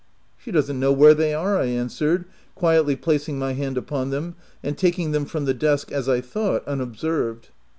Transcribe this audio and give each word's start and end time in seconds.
"She 0.43 0.49
doesn't 0.49 0.79
know 0.79 0.91
where 0.91 1.13
they 1.13 1.31
are," 1.31 1.57
I 1.59 1.65
an 1.65 1.89
swered, 1.89 2.25
quietly 2.55 2.95
placing 2.95 3.37
my 3.37 3.53
hand 3.53 3.77
upon 3.77 4.09
them, 4.09 4.33
and 4.63 4.75
taking 4.75 5.11
them 5.11 5.25
from 5.25 5.45
the 5.45 5.53
desk, 5.53 5.91
as 5.91 6.09
I 6.09 6.21
thought, 6.21 6.67
unobserved. 6.67 7.49